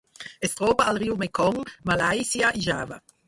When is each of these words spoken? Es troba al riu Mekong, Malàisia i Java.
Es 0.47 0.55
troba 0.59 0.87
al 0.93 0.99
riu 1.03 1.17
Mekong, 1.19 1.61
Malàisia 1.91 2.53
i 2.63 2.67
Java. 2.69 2.99